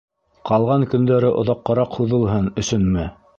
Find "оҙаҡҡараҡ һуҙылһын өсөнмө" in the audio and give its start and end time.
1.41-3.07